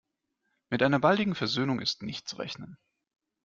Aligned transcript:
Mit 0.71 0.81
einer 0.81 0.97
baldigen 0.97 1.35
Versöhnung 1.35 1.79
ist 1.79 2.01
nicht 2.01 2.27
zu 2.27 2.37
rechnen. 2.37 2.79